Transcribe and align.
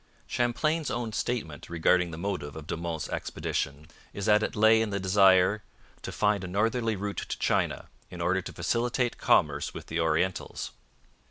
Champlain's 0.25 0.89
own 0.89 1.13
statement 1.13 1.69
regarding 1.69 2.09
the 2.09 2.17
motive 2.17 2.55
of 2.55 2.65
De 2.65 2.75
Monts' 2.75 3.07
expedition 3.09 3.85
is 4.13 4.25
that 4.25 4.41
it 4.41 4.55
lay 4.55 4.81
in 4.81 4.89
the 4.89 4.99
desire 4.99 5.61
'to 6.01 6.11
find 6.11 6.43
a 6.43 6.47
northerly 6.47 6.95
route 6.95 7.23
to 7.29 7.37
China, 7.37 7.87
in 8.09 8.19
order 8.19 8.41
to 8.41 8.51
facilitate 8.51 9.19
commerce 9.19 9.75
with 9.75 9.85
the 9.85 9.99
Orientals.' 9.99 10.71